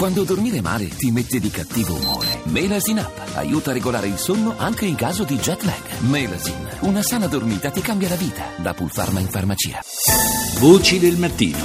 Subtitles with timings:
[0.00, 2.40] Quando dormire male ti mette di cattivo umore.
[2.44, 6.00] Melasin Up aiuta a regolare il sonno anche in caso di jet lag.
[6.08, 8.46] Melasin, una sana dormita ti cambia la vita.
[8.56, 9.78] Da Pulpharma in farmacia.
[10.58, 11.58] Voci del mattino.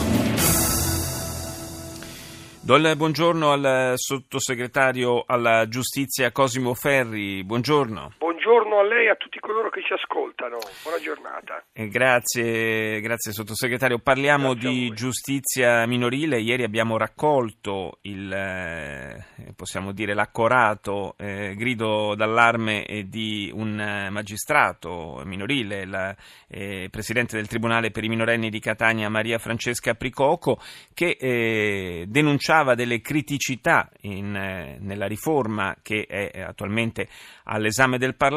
[2.59, 7.41] Do il buongiorno al sottosegretario alla giustizia Cosimo Ferri.
[7.41, 8.15] Buongiorno.
[8.17, 8.34] Buongiorno
[8.77, 10.59] a lei e a tutti coloro che ci ascoltano.
[10.83, 11.63] Buona giornata.
[11.73, 13.97] Eh, grazie, grazie sottosegretario.
[13.97, 16.39] Parliamo Grazie di giustizia minorile.
[16.39, 25.23] Ieri abbiamo raccolto il, eh, possiamo dire, l'accorato eh, grido d'allarme eh, di un magistrato
[25.25, 26.15] minorile, il
[26.49, 30.59] eh, presidente del Tribunale per i minorenni di Catania, Maria Francesca Pricoco,
[30.93, 37.07] che denunciava delle criticità in, nella riforma che è attualmente
[37.45, 38.33] all'esame del Parlamento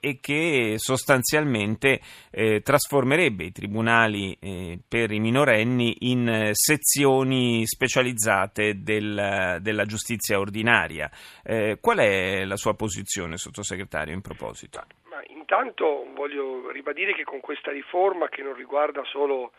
[0.00, 2.00] e che sostanzialmente
[2.30, 10.38] eh, trasformerebbe i tribunali eh, per i minorenni in eh, sezioni specializzate del- della giustizia
[10.38, 11.10] ordinaria.
[11.42, 14.80] Eh, qual è la sua posizione, sottosegretario, in proposito?
[15.10, 19.52] Ma intanto voglio ribadire che con questa riforma che non riguarda solo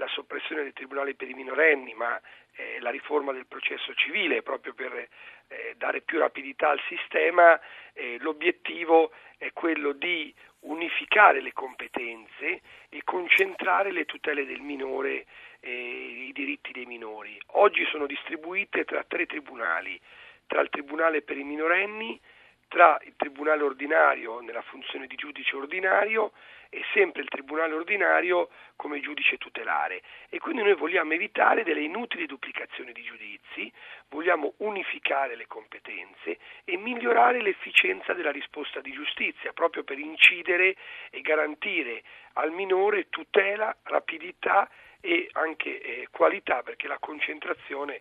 [0.00, 2.18] la soppressione del Tribunale per i minorenni, ma
[2.54, 7.60] eh, la riforma del processo civile, proprio per eh, dare più rapidità al sistema,
[7.92, 15.26] eh, l'obiettivo è quello di unificare le competenze e concentrare le tutele del minore
[15.60, 17.38] e i diritti dei minori.
[17.52, 20.00] Oggi sono distribuite tra tre tribunali,
[20.46, 22.18] tra il Tribunale per i minorenni,
[22.70, 26.30] tra il Tribunale ordinario nella funzione di giudice ordinario
[26.70, 30.02] e sempre il Tribunale ordinario come giudice tutelare.
[30.28, 33.72] E quindi noi vogliamo evitare delle inutili duplicazioni di giudizi,
[34.08, 40.76] vogliamo unificare le competenze e migliorare l'efficienza della risposta di giustizia, proprio per incidere
[41.10, 42.04] e garantire
[42.34, 48.00] al minore tutela, rapidità e anche eh, qualità, perché la concentrazione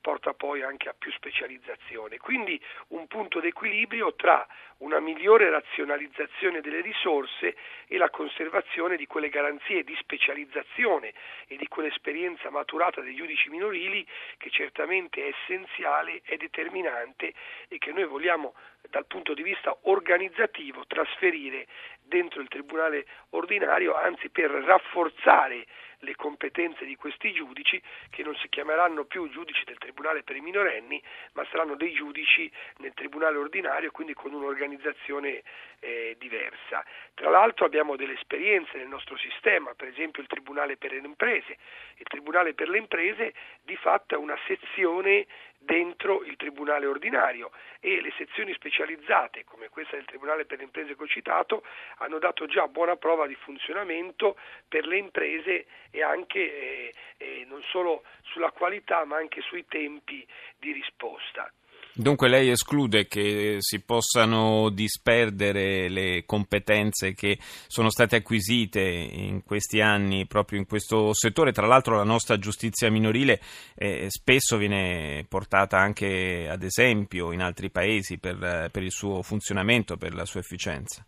[0.00, 2.18] porta poi anche a più specializzazione.
[2.18, 4.46] Quindi un punto d'equilibrio tra
[4.78, 11.12] una migliore razionalizzazione delle risorse e la conservazione di quelle garanzie di specializzazione
[11.46, 14.06] e di quell'esperienza maturata dei giudici minorili
[14.38, 17.34] che certamente è essenziale, è determinante
[17.68, 18.54] e che noi vogliamo
[18.88, 21.66] dal punto di vista organizzativo trasferire
[22.10, 25.64] dentro il Tribunale ordinario, anzi per rafforzare
[26.00, 30.40] le competenze di questi giudici che non si chiameranno più giudici del Tribunale per i
[30.40, 35.42] minorenni, ma saranno dei giudici nel Tribunale ordinario, quindi con un'organizzazione
[35.80, 36.84] eh, diversa.
[37.14, 41.56] Tra l'altro abbiamo delle esperienze nel nostro sistema, per esempio il Tribunale per le imprese.
[41.96, 45.26] Il Tribunale per le imprese di fatto è una sezione
[45.70, 50.96] dentro il Tribunale ordinario e le sezioni specializzate, come questa del Tribunale per le imprese
[50.96, 51.62] che ho citato,
[51.98, 54.36] hanno dato già buona prova di funzionamento
[54.66, 60.26] per le imprese e anche eh, eh, non solo sulla qualità ma anche sui tempi
[60.58, 61.48] di risposta.
[61.92, 69.80] Dunque lei esclude che si possano disperdere le competenze che sono state acquisite in questi
[69.80, 71.52] anni proprio in questo settore.
[71.52, 73.40] Tra l'altro la nostra giustizia minorile
[73.74, 79.96] eh, spesso viene portata anche ad esempio in altri paesi per, per il suo funzionamento,
[79.96, 81.04] per la sua efficienza.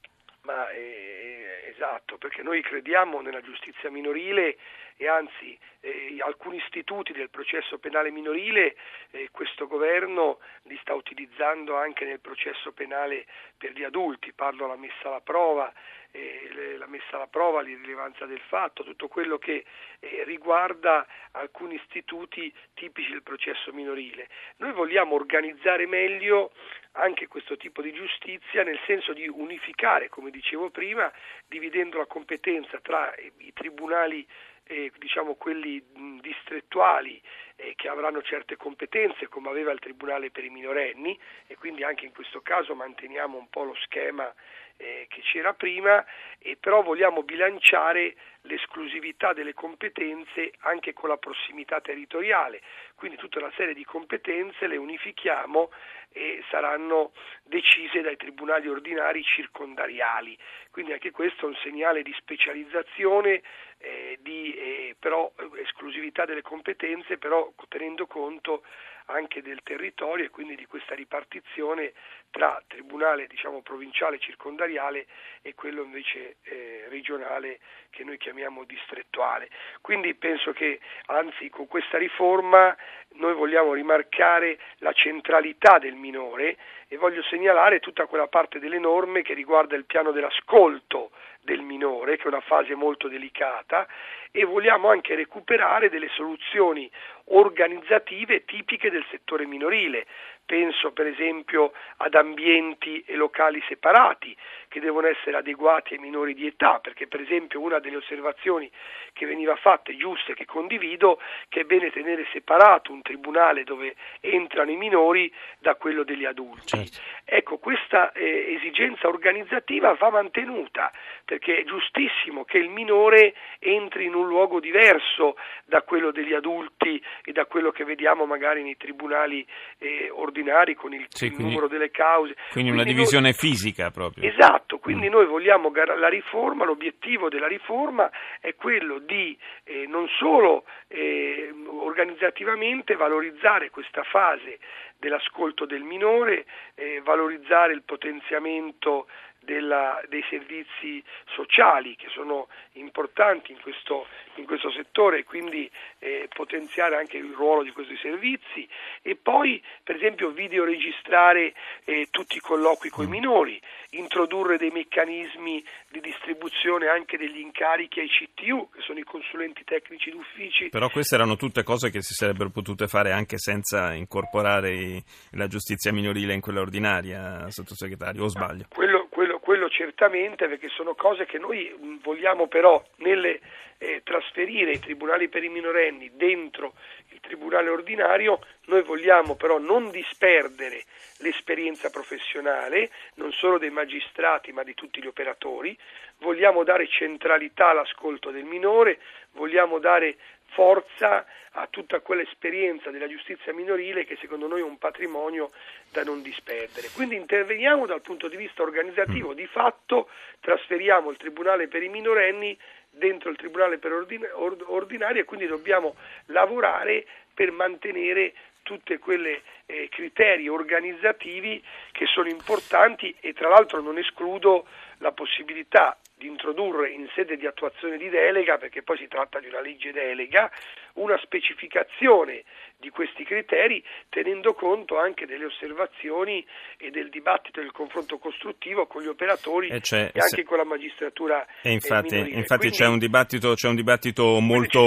[2.22, 4.56] Perché noi crediamo nella giustizia minorile
[4.96, 8.76] e anzi eh, alcuni istituti del processo penale minorile
[9.10, 13.26] eh, questo governo li sta utilizzando anche nel processo penale
[13.58, 15.72] per gli adulti, parlo della messa alla prova,
[16.12, 19.64] eh, la messa alla prova, l'irrilevanza del fatto, tutto quello che
[19.98, 24.28] eh, riguarda alcuni istituti tipici del processo minorile.
[24.58, 26.52] Noi vogliamo organizzare meglio
[26.92, 31.10] anche questo tipo di giustizia nel senso di unificare, come dicevo prima,
[31.46, 34.26] dividendo la competenza tra eh, i tribunali
[34.64, 35.82] eh, diciamo quelli
[36.20, 37.20] distrettuali
[37.56, 42.04] eh, che avranno certe competenze come aveva il Tribunale per i minorenni e quindi anche
[42.04, 44.32] in questo caso manteniamo un po' lo schema
[44.76, 46.04] eh, che c'era prima
[46.38, 52.60] e però vogliamo bilanciare l'esclusività delle competenze anche con la prossimità territoriale,
[52.94, 55.70] quindi tutta una serie di competenze le unifichiamo
[56.12, 57.12] e saranno
[57.42, 60.36] decise dai tribunali ordinari circondariali,
[60.70, 63.42] quindi anche questo è un segnale di specializzazione,
[63.78, 68.62] eh, di eh, però esclusività delle competenze, però tenendo conto
[69.06, 71.92] anche del territorio e quindi di questa ripartizione
[72.30, 75.06] tra tribunale diciamo provinciale circondariale
[75.42, 77.60] e quello invece eh, regionale
[77.90, 79.48] che noi chiamiamo distrettuale.
[79.80, 82.74] Quindi penso che anzi con questa riforma
[83.14, 86.56] noi vogliamo rimarcare la centralità del minore
[86.88, 91.10] e voglio segnalare tutta quella parte delle norme che riguarda il piano dell'ascolto
[91.42, 93.86] del minore, che è una fase molto delicata,
[94.30, 96.90] e vogliamo anche recuperare delle soluzioni
[97.26, 100.06] organizzative tipiche del settore minorile.
[100.44, 104.36] Penso per esempio ad ambienti e locali separati
[104.68, 108.70] che devono essere adeguati ai minori di età, perché per esempio una delle osservazioni
[109.12, 114.70] che veniva fatta, giuste, che condivido, che è bene tenere separato un tribunale dove entrano
[114.70, 116.76] i minori da quello degli adulti.
[116.76, 116.98] Certo.
[117.24, 120.90] Ecco, questa eh, esigenza organizzativa va mantenuta,
[121.24, 127.02] perché è giustissimo che il minore entri in un luogo diverso da quello degli adulti
[127.24, 129.46] e da quello che vediamo magari nei tribunali
[129.78, 130.31] eh, ordinari
[130.74, 132.34] con il, sì, il quindi, numero delle cause.
[132.34, 134.28] Quindi, quindi una divisione noi, fisica proprio.
[134.28, 135.12] Esatto, quindi mm.
[135.12, 142.94] noi vogliamo la riforma, l'obiettivo della riforma è quello di eh, non solo eh, organizzativamente
[142.96, 144.58] valorizzare questa fase
[144.98, 149.08] dell'ascolto del minore, eh, valorizzare il potenziamento
[149.42, 151.02] della, dei servizi
[151.34, 154.06] sociali che sono importanti in questo,
[154.36, 158.68] in questo settore e quindi eh, potenziare anche il ruolo di questi servizi
[159.02, 161.54] e poi per esempio videoregistrare
[161.84, 163.10] eh, tutti i colloqui con i mm.
[163.10, 163.60] minori,
[163.90, 170.10] introdurre dei meccanismi di distribuzione anche degli incarichi ai CTU che sono i consulenti tecnici
[170.10, 170.68] d'uffici.
[170.70, 175.02] Però queste erano tutte cose che si sarebbero potute fare anche senza incorporare
[175.32, 178.66] la giustizia minorile in quella ordinaria, sottosegretario, o sbaglio?
[178.68, 179.08] Quello,
[179.42, 183.40] quello, certamente perché sono cose che noi vogliamo però nelle,
[183.82, 186.74] eh, trasferire i tribunali per i minorenni dentro
[187.08, 190.84] il tribunale ordinario, noi vogliamo però non disperdere
[191.18, 195.76] l'esperienza professionale, non solo dei magistrati ma di tutti gli operatori,
[196.18, 199.00] vogliamo dare centralità all'ascolto del minore,
[199.32, 200.16] vogliamo dare
[200.52, 205.50] forza a tutta quell'esperienza della giustizia minorile che secondo noi è un patrimonio
[205.90, 206.88] da non disperdere.
[206.94, 210.08] Quindi interveniamo dal punto di vista organizzativo, di fatto
[210.40, 212.56] trasferiamo il Tribunale per i minorenni
[212.90, 214.28] dentro il Tribunale per ordin-
[214.66, 215.94] ordinario e quindi dobbiamo
[216.26, 217.04] lavorare
[217.34, 218.32] per mantenere
[218.62, 224.66] tutti quei eh, criteri organizzativi che sono importanti e tra l'altro non escludo
[224.98, 229.48] la possibilità di introdurre in sede di attuazione di delega, perché poi si tratta di
[229.48, 230.48] una legge delega,
[230.94, 232.44] una specificazione
[232.76, 236.46] di questi criteri tenendo conto anche delle osservazioni
[236.78, 240.44] e del dibattito e del confronto costruttivo con gli operatori e, e anche se...
[240.44, 241.44] con la magistratura.
[241.60, 244.80] E infatti, infatti Quindi, c'è un dibattito, c'è un dibattito molto,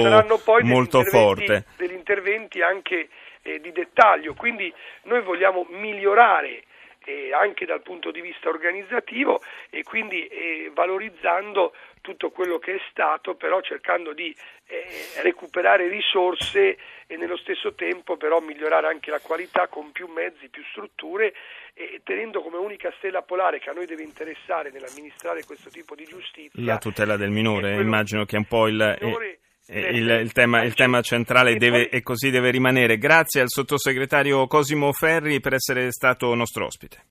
[0.62, 1.64] molto degli forte.
[1.76, 3.08] Degli interventi anche
[3.42, 4.72] eh, di dettaglio, quindi
[5.02, 6.62] noi vogliamo migliorare
[7.06, 12.80] eh, anche dal punto di vista organizzativo e quindi eh, valorizzando tutto quello che è
[12.90, 14.34] stato, però cercando di
[14.66, 16.76] eh, recuperare risorse
[17.06, 21.34] e nello stesso tempo però migliorare anche la qualità con più mezzi, più strutture
[21.74, 26.04] e tenendo come unica stella polare che a noi deve interessare nell'amministrare questo tipo di
[26.04, 30.62] giustizia la tutela del minore, immagino che è un po' il, il, il, il, tema,
[30.62, 32.98] il tema, centrale deve, e così deve rimanere.
[32.98, 37.04] Grazie al sottosegretario Cosimo Ferri per essere stato nostro ospite.